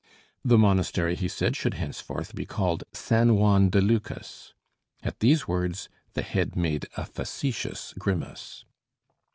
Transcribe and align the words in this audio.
The 0.43 0.57
monastery, 0.57 1.13
he 1.13 1.27
said, 1.27 1.55
should 1.55 1.75
henceforth 1.75 2.33
be 2.33 2.43
called 2.47 2.85
"San 2.91 3.35
Juan 3.35 3.69
de 3.69 3.79
Lucas." 3.81 4.55
At 5.03 5.19
these 5.19 5.47
words 5.47 5.89
the 6.13 6.23
head 6.23 6.55
made 6.55 6.87
a 6.97 7.05
facetious 7.05 7.93
grimace. 7.99 8.65